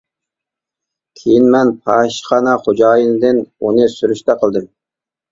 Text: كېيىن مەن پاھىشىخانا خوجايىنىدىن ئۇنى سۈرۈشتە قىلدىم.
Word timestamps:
كېيىن 1.17 1.43
مەن 1.55 1.73
پاھىشىخانا 1.89 2.55
خوجايىنىدىن 2.63 3.41
ئۇنى 3.43 3.85
سۈرۈشتە 3.97 4.37
قىلدىم. 4.41 4.65